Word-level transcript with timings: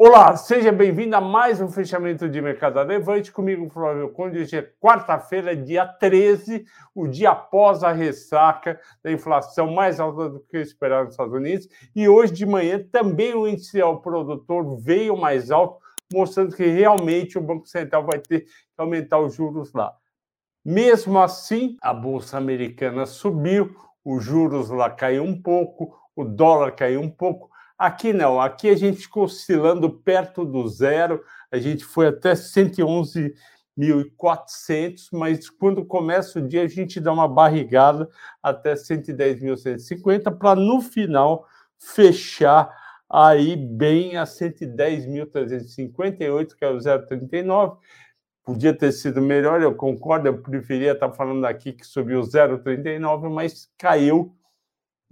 Olá, 0.00 0.36
seja 0.36 0.70
bem-vindo 0.70 1.16
a 1.16 1.20
mais 1.20 1.60
um 1.60 1.68
fechamento 1.68 2.28
de 2.28 2.40
mercado 2.40 2.80
Levante 2.84 3.32
comigo, 3.32 3.68
Flávio 3.68 4.08
Conde. 4.10 4.38
Hoje 4.38 4.56
é 4.56 4.62
quarta-feira, 4.80 5.56
dia 5.56 5.84
13, 5.84 6.64
o 6.94 7.08
dia 7.08 7.32
após 7.32 7.82
a 7.82 7.90
ressaca 7.90 8.80
da 9.02 9.10
inflação 9.10 9.72
mais 9.72 9.98
alta 9.98 10.28
do 10.28 10.38
que 10.38 10.56
esperado 10.58 11.06
nos 11.06 11.14
Estados 11.14 11.34
Unidos. 11.34 11.68
E 11.96 12.08
hoje 12.08 12.32
de 12.32 12.46
manhã 12.46 12.80
também 12.92 13.34
o 13.34 13.48
índice 13.48 13.80
ao 13.80 14.00
produtor 14.00 14.80
veio 14.80 15.16
mais 15.16 15.50
alto, 15.50 15.80
mostrando 16.12 16.54
que 16.54 16.64
realmente 16.64 17.36
o 17.36 17.42
Banco 17.42 17.66
Central 17.66 18.06
vai 18.06 18.20
ter 18.20 18.42
que 18.42 18.50
aumentar 18.76 19.18
os 19.18 19.34
juros 19.34 19.72
lá. 19.72 19.92
Mesmo 20.64 21.18
assim, 21.18 21.76
a 21.82 21.92
Bolsa 21.92 22.38
Americana 22.38 23.04
subiu, 23.04 23.74
os 24.04 24.22
juros 24.22 24.70
lá 24.70 24.90
caiu 24.90 25.24
um 25.24 25.42
pouco, 25.42 25.92
o 26.14 26.22
dólar 26.22 26.70
caiu 26.76 27.00
um 27.00 27.10
pouco 27.10 27.50
Aqui 27.78 28.12
não, 28.12 28.40
aqui 28.40 28.68
a 28.68 28.76
gente 28.76 29.02
ficou 29.02 29.24
oscilando 29.24 29.88
perto 29.88 30.44
do 30.44 30.66
zero, 30.66 31.22
a 31.48 31.58
gente 31.58 31.84
foi 31.84 32.08
até 32.08 32.32
111.400, 32.32 35.10
mas 35.12 35.48
quando 35.48 35.84
começa 35.84 36.40
o 36.40 36.48
dia 36.48 36.64
a 36.64 36.66
gente 36.66 36.98
dá 36.98 37.12
uma 37.12 37.28
barrigada 37.28 38.08
até 38.42 38.74
110.150 38.74 40.36
para 40.36 40.58
no 40.58 40.80
final 40.80 41.46
fechar 41.78 42.76
aí 43.08 43.54
bem 43.54 44.16
a 44.16 44.24
110.358, 44.24 46.56
que 46.56 46.64
é 46.64 46.68
o 46.68 46.78
0,39. 46.78 47.78
Podia 48.44 48.76
ter 48.76 48.90
sido 48.90 49.22
melhor, 49.22 49.62
eu 49.62 49.72
concordo, 49.74 50.26
eu 50.26 50.42
preferia 50.42 50.90
estar 50.92 51.12
falando 51.12 51.44
aqui 51.44 51.72
que 51.72 51.86
subiu 51.86 52.22
0,39, 52.22 53.30
mas 53.30 53.70
caiu 53.78 54.34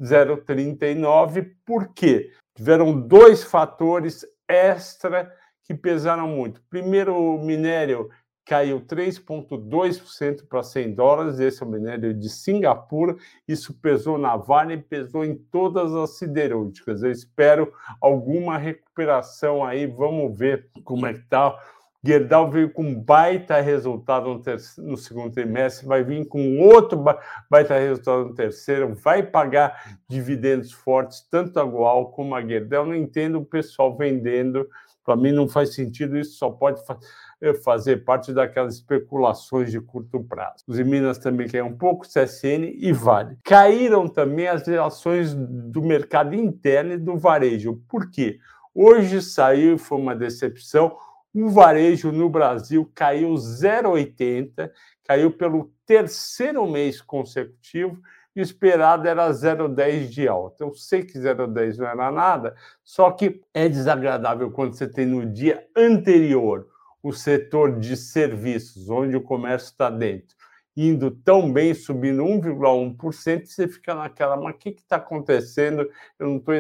0,39. 0.01 1.55
Por 1.65 1.95
quê? 1.95 2.33
Tiveram 2.57 2.99
dois 2.99 3.45
fatores 3.45 4.27
extra 4.49 5.31
que 5.63 5.75
pesaram 5.75 6.27
muito. 6.27 6.63
Primeiro, 6.71 7.15
o 7.15 7.45
minério 7.45 8.09
caiu 8.47 8.81
3,2% 8.81 10.47
para 10.49 10.63
100 10.63 10.95
dólares. 10.95 11.39
Esse 11.39 11.63
é 11.63 11.67
o 11.67 11.69
minério 11.69 12.15
de 12.15 12.31
Singapura. 12.31 13.15
Isso 13.47 13.75
pesou 13.75 14.17
na 14.17 14.37
Vale 14.37 14.75
e 14.75 14.83
pesou 14.83 15.23
em 15.23 15.35
todas 15.35 15.95
as 15.95 16.17
siderúrgicas. 16.17 17.03
Eu 17.03 17.11
espero 17.11 17.73
alguma 18.01 18.57
recuperação 18.57 19.63
aí. 19.63 19.87
Vamos 19.87 20.39
ver 20.39 20.71
como 20.83 21.07
é 21.07 21.13
que 21.13 21.21
está 21.21 21.59
Gerdau 22.07 22.49
veio 22.49 22.71
com 22.71 22.95
baita 22.95 23.61
resultado 23.61 24.29
no, 24.29 24.41
terceiro, 24.41 24.91
no, 24.91 24.97
segundo 24.97 25.33
trimestre, 25.33 25.87
vai 25.87 26.05
vir 26.05 26.25
com 26.27 26.61
outro 26.61 27.03
baita 27.51 27.77
resultado 27.77 28.27
no 28.27 28.35
terceiro, 28.35 28.95
vai 28.95 29.25
pagar 29.25 29.99
dividendos 30.09 30.73
fortes, 30.73 31.27
tanto 31.29 31.59
a 31.59 31.65
Gual 31.65 32.13
como 32.13 32.35
a 32.35 32.47
Gerdau. 32.47 32.87
Não 32.87 32.95
entendo 32.95 33.39
o 33.39 33.45
pessoal 33.45 33.97
vendendo, 33.97 34.69
para 35.05 35.17
mim 35.17 35.33
não 35.33 35.49
faz 35.49 35.75
sentido, 35.75 36.17
isso 36.17 36.39
só 36.39 36.49
pode 36.49 36.85
fa 36.87 36.97
eh, 37.41 37.55
fazer 37.55 38.05
parte 38.05 38.33
daquelas 38.33 38.75
especulações 38.75 39.71
de 39.71 39.81
curto 39.81 40.23
prazo. 40.23 40.65
Os 40.67 40.79
Minas 40.79 41.19
também 41.19 41.49
caíram 41.49 41.69
um 41.69 41.77
pouco, 41.77 42.07
CSN 42.07 42.73
e 42.79 42.93
Vale. 42.93 43.37
Caíram 43.45 44.09
também 44.09 44.49
as 44.49 44.67
ações 44.69 45.35
do 45.35 45.83
mercado 45.83 46.35
interno 46.35 46.95
e 46.95 46.99
do 46.99 47.17
varejo. 47.17 47.83
Por 47.89 48.11
quê? 48.11 48.39
Hoje 48.75 49.23
saiu, 49.23 49.79
foi 49.79 49.99
uma 49.99 50.15
decepção, 50.15 50.97
o 51.35 51.49
varejo 51.49 52.11
no 52.11 52.29
Brasil 52.29 52.91
caiu 52.95 53.35
0,80, 53.35 54.71
caiu 55.05 55.31
pelo 55.31 55.71
terceiro 55.85 56.67
mês 56.67 57.01
consecutivo, 57.01 58.01
e 58.35 58.41
o 58.41 58.43
esperado 58.43 59.09
era 59.09 59.31
0,10 59.31 60.09
de 60.09 60.29
alta. 60.29 60.63
Eu 60.63 60.75
sei 60.75 61.03
que 61.03 61.19
0,10 61.19 61.79
não 61.79 61.87
era 61.87 62.11
nada, 62.11 62.55
só 62.85 63.11
que 63.11 63.41
é 63.55 63.67
desagradável 63.69 64.51
quando 64.51 64.75
você 64.75 64.87
tem 64.87 65.07
no 65.07 65.25
dia 65.25 65.67
anterior 65.75 66.69
o 67.03 67.13
setor 67.13 67.79
de 67.79 67.97
serviços, 67.97 68.91
onde 68.91 69.17
o 69.17 69.23
comércio 69.23 69.69
está 69.69 69.89
dentro, 69.89 70.37
indo 70.77 71.11
tão 71.11 71.51
bem, 71.51 71.73
subindo 71.73 72.23
1,1%, 72.25 73.43
e 73.43 73.47
você 73.47 73.69
fica 73.69 73.95
naquela, 73.95 74.37
mas 74.37 74.55
o 74.55 74.59
que 74.59 74.71
está 74.71 74.97
acontecendo? 74.97 75.89
Eu 76.19 76.29
não 76.29 76.37
estou 76.37 76.55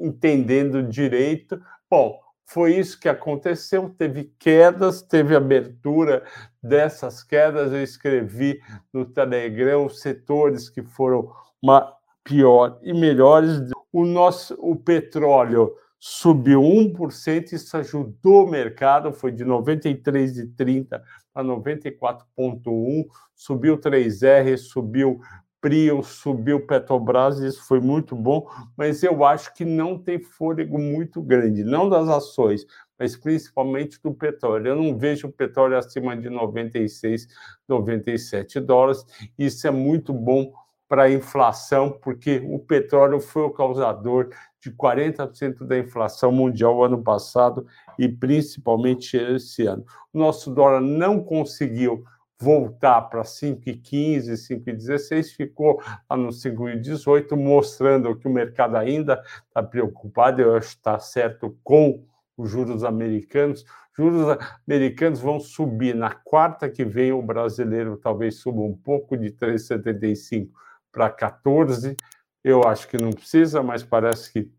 entendendo 0.00 0.82
direito. 0.82 1.60
Bom, 1.88 2.18
foi 2.52 2.76
isso 2.76 2.98
que 2.98 3.08
aconteceu. 3.08 3.88
Teve 3.96 4.24
quedas, 4.38 5.02
teve 5.02 5.36
abertura 5.36 6.24
dessas 6.60 7.22
quedas. 7.22 7.72
Eu 7.72 7.82
escrevi 7.82 8.60
no 8.92 9.04
Telegram 9.04 9.86
os 9.86 10.00
setores 10.00 10.68
que 10.68 10.82
foram 10.82 11.32
uma 11.62 11.94
pior 12.24 12.78
e 12.82 12.92
melhores. 12.92 13.70
O 13.92 14.04
nosso 14.04 14.54
o 14.58 14.74
petróleo 14.74 15.72
subiu 15.98 16.60
1%, 16.60 17.52
isso 17.52 17.76
ajudou 17.76 18.46
o 18.46 18.50
mercado, 18.50 19.12
foi 19.12 19.30
de 19.30 19.44
93,30 19.44 21.00
para 21.32 21.44
94,1, 21.44 23.06
subiu 23.34 23.78
3R, 23.78 24.56
subiu 24.56 25.20
Prio, 25.60 26.02
subiu 26.02 26.66
Petrobras, 26.66 27.38
isso 27.40 27.66
foi 27.66 27.80
muito 27.80 28.16
bom, 28.16 28.48
mas 28.76 29.02
eu 29.02 29.24
acho 29.24 29.52
que 29.54 29.64
não 29.64 29.98
tem 29.98 30.18
fôlego 30.18 30.78
muito 30.78 31.20
grande, 31.20 31.62
não 31.62 31.88
das 31.88 32.08
ações, 32.08 32.66
mas 32.98 33.16
principalmente 33.16 34.00
do 34.02 34.14
petróleo. 34.14 34.68
Eu 34.68 34.76
não 34.76 34.96
vejo 34.96 35.28
o 35.28 35.32
petróleo 35.32 35.76
acima 35.76 36.16
de 36.16 36.30
96, 36.30 37.28
97 37.68 38.58
dólares. 38.60 39.04
Isso 39.38 39.66
é 39.66 39.70
muito 39.70 40.14
bom 40.14 40.52
para 40.88 41.04
a 41.04 41.10
inflação, 41.10 41.90
porque 42.02 42.42
o 42.44 42.58
petróleo 42.58 43.20
foi 43.20 43.42
o 43.42 43.50
causador 43.50 44.28
de 44.60 44.72
40% 44.72 45.64
da 45.64 45.78
inflação 45.78 46.32
mundial 46.32 46.82
ano 46.82 47.02
passado 47.02 47.64
e 47.98 48.08
principalmente 48.08 49.16
esse 49.16 49.66
ano. 49.66 49.84
O 50.12 50.18
nosso 50.18 50.52
dólar 50.52 50.80
não 50.80 51.22
conseguiu 51.22 52.02
voltar 52.40 53.02
para 53.02 53.22
5,15, 53.22 54.32
5,16, 54.32 55.36
ficou 55.36 55.80
lá 56.08 56.16
no 56.16 56.28
5,18, 56.28 57.36
mostrando 57.36 58.16
que 58.16 58.26
o 58.26 58.32
mercado 58.32 58.76
ainda 58.76 59.22
está 59.46 59.62
preocupado, 59.62 60.40
eu 60.40 60.56
acho 60.56 60.70
que 60.70 60.76
está 60.76 60.98
certo 60.98 61.56
com 61.62 62.02
os 62.36 62.50
juros 62.50 62.82
americanos. 62.82 63.64
Juros 63.94 64.38
americanos 64.66 65.20
vão 65.20 65.38
subir 65.38 65.94
na 65.94 66.10
quarta 66.10 66.70
que 66.70 66.84
vem, 66.84 67.12
o 67.12 67.20
brasileiro 67.20 67.98
talvez 67.98 68.36
suba 68.36 68.62
um 68.62 68.74
pouco 68.74 69.16
de 69.16 69.30
3,75 69.32 70.48
para 70.90 71.10
14. 71.10 71.94
Eu 72.42 72.64
acho 72.64 72.88
que 72.88 72.96
não 72.96 73.10
precisa, 73.10 73.62
mas 73.62 73.82
parece 73.82 74.32
que 74.32 74.50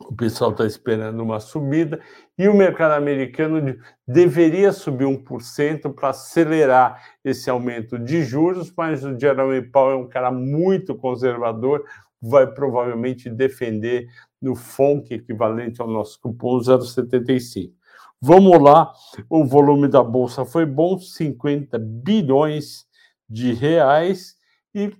o 0.00 0.14
pessoal 0.14 0.50
está 0.50 0.66
esperando 0.66 1.22
uma 1.22 1.40
subida 1.40 2.00
e 2.38 2.48
o 2.48 2.54
mercado 2.54 2.92
americano 2.92 3.76
deveria 4.06 4.72
subir 4.72 5.04
1% 5.04 5.94
para 5.94 6.10
acelerar 6.10 7.00
esse 7.24 7.50
aumento 7.50 7.98
de 7.98 8.22
juros, 8.24 8.72
mas 8.76 9.04
o 9.04 9.18
Jerome 9.18 9.62
Powell 9.62 9.98
é 9.98 10.02
um 10.02 10.08
cara 10.08 10.30
muito 10.30 10.94
conservador, 10.94 11.84
vai 12.20 12.46
provavelmente 12.46 13.28
defender 13.28 14.06
no 14.40 14.54
FONC, 14.54 15.14
equivalente 15.14 15.80
ao 15.80 15.88
nosso 15.88 16.18
cupom 16.20 16.58
0,75. 16.58 17.72
Vamos 18.20 18.60
lá, 18.60 18.92
o 19.28 19.44
volume 19.44 19.88
da 19.88 20.02
bolsa 20.02 20.44
foi 20.44 20.66
bom, 20.66 20.98
50 20.98 21.78
bilhões 21.78 22.86
de 23.28 23.52
reais 23.52 24.34
e 24.74 24.92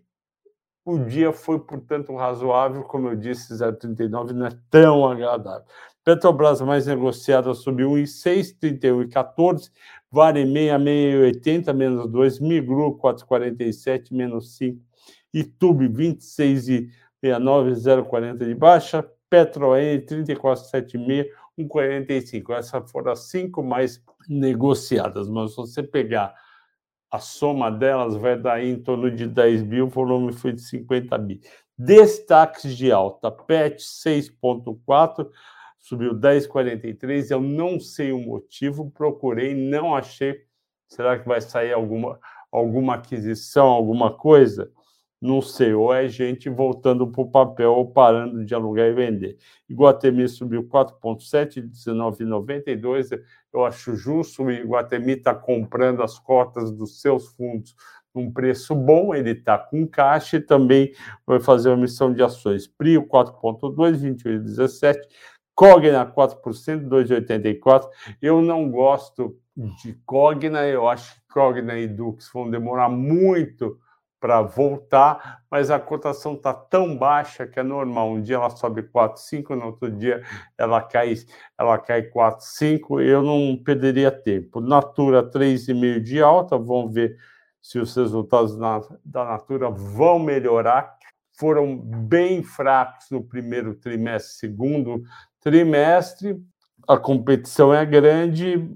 o 0.90 1.04
dia 1.04 1.32
foi, 1.32 1.58
portanto, 1.58 2.14
razoável, 2.14 2.82
como 2.82 3.08
eu 3.08 3.16
disse, 3.16 3.52
0,39 3.54 4.32
não 4.32 4.46
é 4.46 4.50
tão 4.70 5.06
agradável. 5.06 5.66
Petrobras 6.04 6.60
mais 6.60 6.86
negociada 6.86 7.52
subiu 7.54 7.98
em 7.98 8.06
6, 8.06 8.52
31 8.52 9.02
e 9.02 9.08
14, 9.08 9.70
Vale 10.10 10.44
66,80, 10.44 11.72
menos 11.72 12.10
2, 12.10 12.40
Migru 12.40 12.98
4,47, 12.98 14.12
menos 14.12 14.56
5, 14.56 14.82
Itube 15.32 15.88
26,69, 15.88 16.90
0,40 17.22 18.38
de 18.38 18.54
baixa, 18.54 19.08
Petroen 19.28 20.00
34,76, 20.00 21.26
1,45. 21.58 22.54
Essas 22.54 22.90
foram 22.90 23.12
as 23.12 23.28
cinco 23.28 23.62
mais 23.62 24.02
negociadas, 24.28 25.28
mas 25.28 25.52
se 25.52 25.56
você 25.58 25.82
pegar 25.82 26.34
a 27.10 27.18
soma 27.18 27.70
delas 27.70 28.16
vai 28.16 28.38
dar 28.38 28.62
em 28.62 28.80
torno 28.80 29.10
de 29.10 29.26
10 29.26 29.62
mil, 29.62 29.86
o 29.86 29.90
volume 29.90 30.32
foi 30.32 30.52
de 30.52 30.62
50 30.62 31.18
mil. 31.18 31.40
Destaques 31.76 32.76
de 32.76 32.92
alta, 32.92 33.30
PET 33.30 33.82
6,4, 33.82 35.28
subiu 35.78 36.14
10,43. 36.14 37.30
Eu 37.30 37.40
não 37.40 37.80
sei 37.80 38.12
o 38.12 38.18
motivo, 38.18 38.90
procurei, 38.90 39.54
não 39.54 39.94
achei. 39.94 40.44
Será 40.88 41.18
que 41.18 41.26
vai 41.26 41.40
sair 41.40 41.72
alguma, 41.72 42.18
alguma 42.52 42.94
aquisição, 42.94 43.66
alguma 43.66 44.12
coisa? 44.12 44.70
Não 45.20 45.42
sei, 45.42 45.74
ou 45.74 45.92
é 45.92 46.08
gente 46.08 46.48
voltando 46.48 47.06
para 47.06 47.20
o 47.20 47.30
papel 47.30 47.74
ou 47.74 47.90
parando 47.90 48.42
de 48.42 48.54
alugar 48.54 48.86
e 48.86 48.94
vender. 48.94 49.36
Iguatemi 49.68 50.26
subiu 50.26 50.64
4,7, 50.64 51.68
19,92. 51.68 53.20
Eu 53.52 53.64
acho 53.66 53.94
justo, 53.94 54.44
o 54.44 54.50
Iguatemi 54.50 55.12
está 55.12 55.34
comprando 55.34 56.02
as 56.02 56.18
cotas 56.18 56.70
dos 56.72 57.02
seus 57.02 57.28
fundos 57.34 57.74
num 58.14 58.32
preço 58.32 58.74
bom, 58.74 59.14
ele 59.14 59.32
está 59.32 59.58
com 59.58 59.86
caixa 59.86 60.38
e 60.38 60.40
também 60.40 60.92
vai 61.26 61.38
fazer 61.38 61.68
uma 61.68 61.78
emissão 61.78 62.12
de 62.12 62.22
ações. 62.22 62.66
Prio 62.66 63.06
4,2, 63.06 63.98
21,17. 63.98 64.96
Cogna 65.54 66.06
4%, 66.06 66.88
2,84%. 66.88 67.88
Eu 68.20 68.40
não 68.40 68.70
gosto 68.70 69.38
de 69.82 69.92
Cogna, 70.06 70.66
eu 70.66 70.88
acho 70.88 71.14
que 71.14 71.20
Cogna 71.28 71.78
e 71.78 71.86
Dux 71.86 72.30
vão 72.32 72.50
demorar 72.50 72.88
muito 72.88 73.78
para 74.20 74.42
voltar, 74.42 75.42
mas 75.50 75.70
a 75.70 75.80
cotação 75.80 76.34
está 76.34 76.52
tão 76.52 76.96
baixa 76.96 77.46
que 77.46 77.58
é 77.58 77.62
normal. 77.62 78.10
Um 78.10 78.22
dia 78.22 78.36
ela 78.36 78.50
sobe 78.50 78.82
4, 78.82 79.20
5, 79.20 79.56
no 79.56 79.66
outro 79.66 79.90
dia 79.90 80.22
ela 80.58 80.82
cai, 80.82 81.14
ela 81.58 81.78
cai 81.78 82.02
4, 82.02 82.44
5. 82.44 83.00
Eu 83.00 83.22
não 83.22 83.56
perderia 83.56 84.10
tempo. 84.10 84.60
Natura 84.60 85.22
3,5 85.22 86.00
de 86.00 86.22
alta, 86.22 86.58
vamos 86.58 86.92
ver 86.92 87.16
se 87.62 87.78
os 87.78 87.96
resultados 87.96 88.56
na, 88.56 88.80
da 89.04 89.24
Natura 89.24 89.70
vão 89.70 90.18
melhorar. 90.18 90.98
Foram 91.32 91.74
bem 91.78 92.42
fracos 92.42 93.06
no 93.10 93.24
primeiro 93.24 93.74
trimestre, 93.74 94.34
segundo 94.34 95.02
trimestre. 95.40 96.38
A 96.86 96.98
competição 96.98 97.72
é 97.72 97.86
grande, 97.86 98.68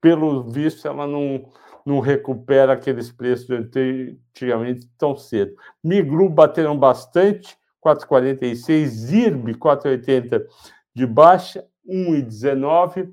pelo 0.00 0.50
visto, 0.50 0.86
ela 0.86 1.06
não 1.06 1.48
não 1.84 2.00
recupera 2.00 2.72
aqueles 2.72 3.10
preços 3.10 3.50
antigamente 3.50 4.88
tão 4.96 5.16
cedo. 5.16 5.54
Migru 5.82 6.28
bateram 6.28 6.78
bastante, 6.78 7.56
4,46, 7.84 8.86
Zirb 8.86 9.54
4,80 9.54 10.44
de 10.94 11.06
baixa, 11.06 11.66
1,19. 11.86 13.12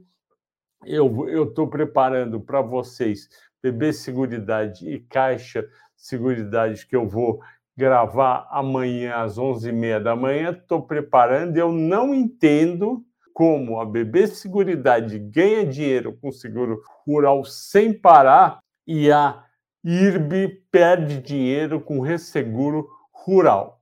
Eu 0.85 1.47
estou 1.49 1.67
preparando 1.67 2.39
para 2.39 2.61
vocês 2.61 3.27
BB 3.61 3.91
Seguridade 3.91 4.89
e 4.89 4.99
Caixa 4.99 5.67
Seguridade 5.95 6.85
que 6.85 6.95
eu 6.95 7.07
vou 7.07 7.41
gravar 7.75 8.47
amanhã 8.51 9.15
às 9.15 9.37
11h30 9.37 10.03
da 10.03 10.15
manhã. 10.15 10.51
Estou 10.51 10.81
preparando, 10.81 11.57
eu 11.57 11.71
não 11.71 12.13
entendo 12.13 13.05
como 13.39 13.79
a 13.79 13.85
BB 13.85 14.27
Seguridade 14.27 15.17
ganha 15.17 15.65
dinheiro 15.65 16.11
com 16.11 16.29
seguro 16.29 16.83
rural 17.07 17.45
sem 17.45 17.93
parar 17.93 18.59
e 18.85 19.09
a 19.09 19.45
IRB 19.81 20.65
perde 20.69 21.21
dinheiro 21.21 21.79
com 21.79 22.01
resseguro 22.01 22.89
rural. 23.13 23.81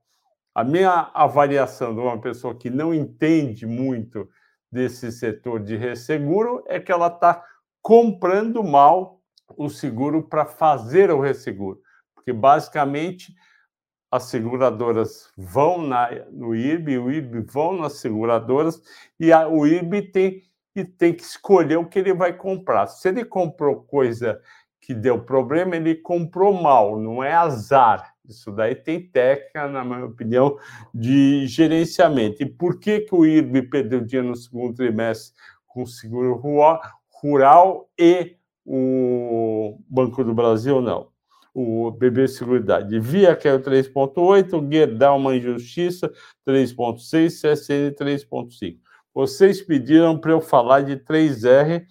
A 0.54 0.64
minha 0.64 1.10
avaliação 1.12 1.96
de 1.96 2.00
uma 2.00 2.22
pessoa 2.22 2.54
que 2.54 2.70
não 2.70 2.94
entende 2.94 3.66
muito 3.66 4.30
desse 4.72 5.12
setor 5.12 5.60
de 5.60 5.76
resseguro 5.76 6.64
é 6.68 6.80
que 6.80 6.92
ela 6.92 7.08
está 7.08 7.44
comprando 7.82 8.64
mal 8.64 9.20
o 9.58 9.70
seguro 9.70 10.22
para 10.22 10.46
fazer 10.46 11.10
o 11.10 11.20
resseguro. 11.20 11.82
Porque, 12.14 12.32
basicamente, 12.32 13.34
as 14.12 14.24
seguradoras 14.24 15.32
vão 15.38 15.82
na, 15.82 16.10
no 16.32 16.56
IRB, 16.56 16.98
o 16.98 17.12
IRB 17.12 17.42
vão 17.42 17.78
nas 17.78 17.94
seguradoras 17.94 18.82
e 19.20 19.32
a, 19.32 19.48
o 19.48 19.68
IRB 19.68 20.02
tem, 20.12 20.44
e 20.76 20.86
tem 20.86 21.14
que 21.14 21.24
escolher 21.24 21.78
o 21.78 21.86
que 21.86 22.00
ele 22.00 22.14
vai 22.14 22.34
comprar. 22.34 22.88
Se 22.88 23.10
ele 23.10 23.26
comprou 23.26 23.82
coisa 23.82 24.42
que 24.80 24.94
deu 24.94 25.22
problema, 25.22 25.76
ele 25.76 25.96
comprou 25.96 26.54
mal, 26.54 26.98
não 26.98 27.22
é 27.22 27.34
azar. 27.34 28.14
Isso 28.26 28.52
daí 28.52 28.76
tem 28.76 29.10
técnica, 29.10 29.68
na 29.68 29.84
minha 29.84 30.06
opinião, 30.06 30.58
de 30.94 31.46
gerenciamento. 31.48 32.42
E 32.42 32.46
por 32.46 32.80
que, 32.80 33.02
que 33.02 33.16
o 33.16 33.26
IRB 33.26 33.64
perdeu 33.64 34.02
dinheiro 34.02 34.30
no 34.30 34.36
segundo 34.36 34.76
trimestre 34.76 35.36
com 35.66 35.84
o 35.84 35.88
seguro 35.88 36.42
rural 37.22 37.90
e 37.98 38.38
o 38.66 39.80
Banco 39.90 40.24
do 40.24 40.34
Brasil 40.34 40.82
não? 40.82 41.10
O 41.60 41.90
BB 41.90 42.28
Seguridade. 42.28 43.00
Via 43.00 43.36
caiu 43.36 43.60
3,8, 43.60 44.72
Gerdau 44.72 45.18
uma 45.18 45.36
injustiça 45.36 46.08
3,6, 46.48 47.32
CSN 47.32 47.96
3,5. 47.96 48.78
Vocês 49.12 49.60
pediram 49.60 50.20
para 50.20 50.34
eu 50.34 50.40
falar 50.40 50.82
de 50.82 50.98
3R 50.98 51.84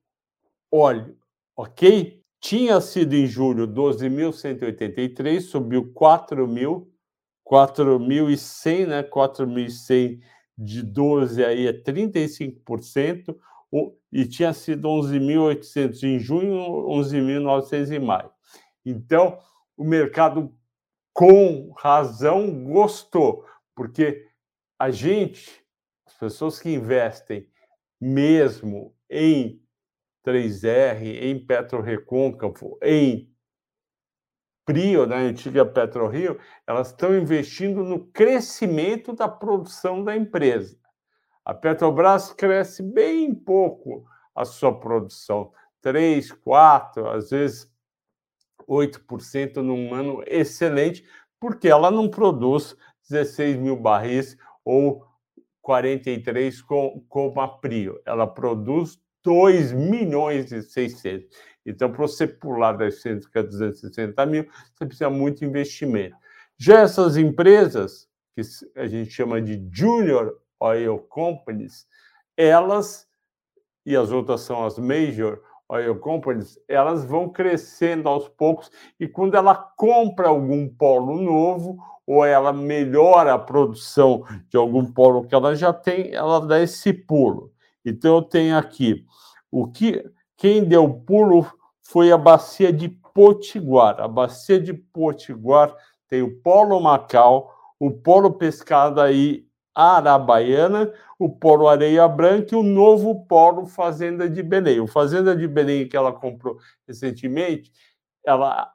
óleo, 0.72 1.16
ok? 1.56 2.22
Tinha 2.40 2.80
sido 2.80 3.14
em 3.14 3.26
julho 3.26 3.68
12.183, 3.68 5.40
subiu 5.40 5.92
4.000, 5.92 6.86
4.100, 7.48 8.86
né? 8.86 9.02
4.100 9.02 10.20
de 10.56 10.82
12 10.82 11.44
aí 11.44 11.66
é 11.66 11.72
35%, 11.72 13.36
e 14.12 14.26
tinha 14.26 14.52
sido 14.52 14.88
11.800 14.88 16.02
em 16.02 16.18
junho, 16.18 16.56
11.900 16.88 17.90
em 17.90 17.98
maio. 17.98 18.30
Então, 18.84 19.38
o 19.76 19.84
mercado, 19.84 20.52
com 21.12 21.72
razão, 21.78 22.64
gostou, 22.64 23.44
porque 23.74 24.28
a 24.78 24.90
gente, 24.90 25.64
as 26.06 26.14
pessoas 26.14 26.58
que 26.58 26.70
investem 26.70 27.48
mesmo 28.00 28.94
em 29.08 29.62
3R, 30.26 31.02
em 31.22 31.46
Petro 31.46 31.80
Recôncavo, 31.80 32.78
em 32.82 33.32
Prio, 34.64 35.06
na 35.06 35.16
antiga 35.16 35.66
PetroRio, 35.66 36.38
elas 36.66 36.88
estão 36.88 37.16
investindo 37.16 37.82
no 37.82 38.06
crescimento 38.06 39.12
da 39.12 39.28
produção 39.28 40.04
da 40.04 40.16
empresa. 40.16 40.78
A 41.44 41.52
Petrobras 41.52 42.32
cresce 42.32 42.82
bem 42.82 43.34
pouco 43.34 44.06
a 44.34 44.44
sua 44.44 44.78
produção, 44.78 45.52
3, 45.80 46.30
4, 46.30 47.08
às 47.08 47.30
vezes 47.30 47.72
8% 48.68 49.56
num 49.56 49.92
ano 49.92 50.22
excelente, 50.26 51.04
porque 51.40 51.68
ela 51.68 51.90
não 51.90 52.08
produz 52.08 52.76
16 53.12 53.56
mil 53.56 53.76
barris 53.76 54.36
ou 54.64 55.04
43 55.60 56.62
com, 56.62 57.04
como 57.08 57.40
a 57.40 57.46
Prio. 57.46 58.00
Ela 58.04 58.26
produz 58.26 58.98
2 59.22 59.72
milhões 59.72 60.50
e 60.50 60.62
600. 60.62 61.28
Então, 61.64 61.90
para 61.90 61.98
você 61.98 62.26
pular 62.26 62.72
das 62.72 63.00
100 63.02 63.20
a 63.36 63.42
260 63.42 64.26
mil, 64.26 64.46
você 64.74 64.86
precisa 64.86 65.10
muito 65.10 65.44
investimento. 65.44 66.16
Já 66.58 66.80
essas 66.80 67.16
empresas, 67.16 68.08
que 68.34 68.42
a 68.76 68.86
gente 68.86 69.10
chama 69.10 69.40
de 69.40 69.64
Junior 69.70 70.38
Oil 70.58 70.98
Companies, 70.98 71.86
elas, 72.36 73.06
e 73.86 73.94
as 73.94 74.10
outras 74.10 74.40
são 74.40 74.64
as 74.64 74.78
Major 74.78 75.40
Oil 75.68 75.98
Companies, 75.98 76.58
elas 76.68 77.04
vão 77.04 77.30
crescendo 77.30 78.08
aos 78.08 78.28
poucos 78.28 78.70
e 78.98 79.06
quando 79.06 79.36
ela 79.36 79.54
compra 79.54 80.28
algum 80.28 80.68
polo 80.68 81.20
novo 81.20 81.78
ou 82.06 82.24
ela 82.24 82.52
melhora 82.52 83.34
a 83.34 83.38
produção 83.38 84.24
de 84.48 84.56
algum 84.56 84.84
polo 84.84 85.24
que 85.24 85.34
ela 85.34 85.54
já 85.54 85.72
tem, 85.72 86.12
ela 86.14 86.40
dá 86.40 86.60
esse 86.60 86.92
pulo. 86.92 87.52
Então 87.84 88.16
eu 88.16 88.22
tenho 88.22 88.56
aqui 88.56 89.04
o 89.50 89.66
que 89.68 90.04
quem 90.36 90.64
deu 90.64 90.88
pulo 90.88 91.46
foi 91.82 92.10
a 92.10 92.18
bacia 92.18 92.72
de 92.72 92.88
Potiguar. 92.88 94.00
A 94.00 94.08
bacia 94.08 94.58
de 94.58 94.72
Potiguar 94.72 95.74
tem 96.08 96.22
o 96.22 96.40
polo 96.40 96.80
Macau, 96.80 97.52
o 97.78 97.90
polo 97.90 98.32
Pescadaí 98.32 99.46
Arabaiana, 99.74 100.92
o 101.18 101.28
polo 101.28 101.68
Areia 101.68 102.08
Branca 102.08 102.54
e 102.54 102.58
o 102.58 102.62
novo 102.62 103.26
polo 103.26 103.66
Fazenda 103.66 104.28
de 104.28 104.42
Belém. 104.42 104.80
O 104.80 104.86
Fazenda 104.86 105.36
de 105.36 105.46
Belém 105.46 105.88
que 105.88 105.96
ela 105.96 106.12
comprou 106.12 106.56
recentemente, 106.86 107.70
ela 108.24 108.72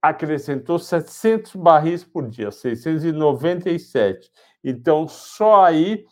acrescentou 0.00 0.78
700 0.78 1.56
barris 1.56 2.04
por 2.04 2.28
dia, 2.28 2.50
697. 2.50 4.30
Então, 4.62 5.08
só 5.08 5.64
aí 5.64 6.04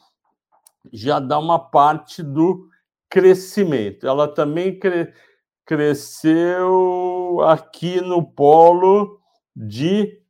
já 0.93 1.19
dá 1.19 1.39
uma 1.39 1.59
parte 1.59 2.23
do 2.23 2.69
crescimento. 3.09 4.07
Ela 4.07 4.29
também 4.29 4.79
cre 4.79 5.13
cresceu 5.67 7.39
aqui 7.43 7.99
no 7.99 8.23
polo 8.23 9.19
de 9.57 10.21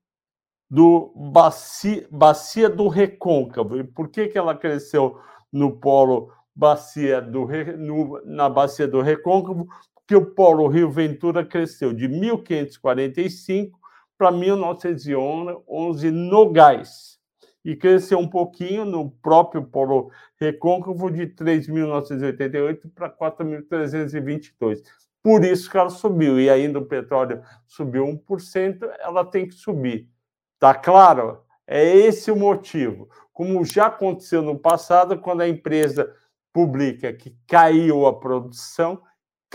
do 0.71 1.13
bacia, 1.33 2.07
bacia 2.11 2.69
do 2.69 2.89
Recôncavo. 2.89 3.77
E 3.79 3.85
por 3.85 4.09
que, 4.09 4.29
que 4.29 4.39
ela 4.39 4.55
cresceu 4.55 5.19
no 5.53 5.77
polo 5.79 6.33
bacia 6.55 7.21
do 7.21 7.47
no, 7.77 8.21
na 8.25 8.49
bacia 8.49 8.87
do 8.87 9.01
Recôncavo? 9.01 9.67
Porque 10.07 10.17
o 10.17 10.35
polo 10.35 10.69
Rio 10.69 10.91
Ventura 10.91 11.45
cresceu 11.45 11.93
de 11.93 12.07
1545 12.07 13.79
para 14.19 14.31
1911 14.31 16.11
no 16.11 16.53
gás 16.53 17.19
e 17.65 17.75
cresceu 17.75 18.19
um 18.19 18.29
pouquinho 18.29 18.85
no 18.85 19.11
próprio 19.11 19.65
polo 19.65 20.11
recôncavo 20.39 21.11
de 21.11 21.27
3.988 21.29 22.91
para 22.95 23.11
4.322. 23.11 24.83
por 25.23 25.43
isso 25.43 25.71
que 25.71 25.79
ela 25.79 25.89
subiu. 25.89 26.39
E 26.39 26.51
ainda 26.51 26.79
o 26.79 26.85
petróleo 26.85 27.43
subiu 27.67 28.05
1%, 28.05 28.87
ela 29.01 29.25
tem 29.25 29.49
que 29.49 29.55
subir. 29.55 30.11
Tá 30.59 30.75
claro? 30.75 31.43
É 31.67 31.83
esse 31.83 32.31
o 32.31 32.37
motivo. 32.37 33.09
Como 33.33 33.65
já 33.65 33.87
aconteceu 33.87 34.43
no 34.43 34.59
passado, 34.59 35.19
quando 35.19 35.41
a 35.41 35.49
empresa 35.49 36.15
publica 36.53 37.13
que 37.13 37.35
caiu 37.47 38.07
a 38.07 38.21
produção, 38.21 39.01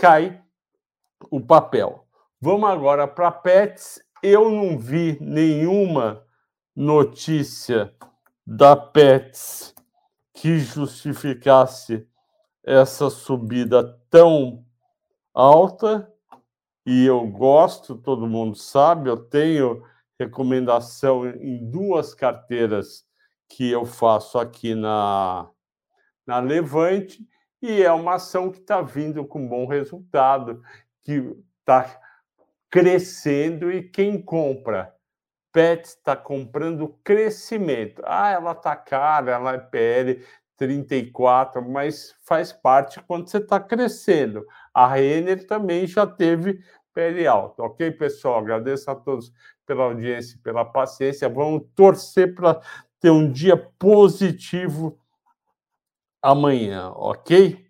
cai 0.00 0.42
o 1.30 1.38
papel. 1.38 2.06
Vamos 2.40 2.70
agora 2.70 3.06
para 3.06 3.30
Pets. 3.30 4.02
Eu 4.22 4.50
não 4.50 4.78
vi 4.78 5.18
nenhuma 5.20 6.24
notícia 6.74 7.94
da 8.46 8.74
Pets 8.74 9.74
que 10.32 10.58
justificasse 10.58 12.08
essa 12.64 13.10
subida 13.10 14.00
tão 14.08 14.64
alta. 15.34 16.10
E 16.86 17.04
eu 17.04 17.26
gosto, 17.26 17.94
todo 17.94 18.26
mundo 18.26 18.56
sabe, 18.56 19.10
eu 19.10 19.18
tenho 19.18 19.84
recomendação 20.18 21.28
em 21.28 21.70
duas 21.70 22.14
carteiras 22.14 23.04
que 23.50 23.70
eu 23.70 23.84
faço 23.84 24.38
aqui 24.38 24.74
na, 24.74 25.46
na 26.26 26.40
Levante, 26.40 27.28
e 27.62 27.82
é 27.82 27.92
uma 27.92 28.14
ação 28.14 28.50
que 28.50 28.58
está 28.58 28.80
vindo 28.80 29.24
com 29.24 29.46
bom 29.46 29.66
resultado, 29.66 30.62
que 31.04 31.36
está 31.60 32.00
crescendo 32.70 33.70
e 33.70 33.82
quem 33.82 34.20
compra 34.20 34.94
PET 35.52 35.84
está 35.88 36.16
comprando 36.16 36.96
crescimento. 37.02 38.02
Ah, 38.04 38.30
ela 38.30 38.52
está 38.52 38.76
cara, 38.76 39.32
ela 39.32 39.54
é 39.54 39.58
PL 39.58 40.24
34, 40.56 41.66
mas 41.68 42.14
faz 42.22 42.52
parte 42.52 43.00
quando 43.02 43.28
você 43.28 43.38
está 43.38 43.58
crescendo. 43.58 44.46
A 44.72 44.86
Renner 44.86 45.46
também 45.46 45.86
já 45.86 46.06
teve 46.06 46.60
PL 46.94 47.26
alta. 47.26 47.62
Ok, 47.62 47.90
pessoal? 47.92 48.38
Agradeço 48.38 48.90
a 48.90 48.94
todos 48.94 49.32
pela 49.66 49.84
audiência 49.84 50.38
pela 50.42 50.64
paciência. 50.64 51.28
Vamos 51.28 51.62
torcer 51.74 52.34
para 52.34 52.60
ter 53.00 53.10
um 53.10 53.30
dia 53.30 53.56
positivo 53.56 54.99
amanhã, 56.22 56.90
ok? 56.96 57.69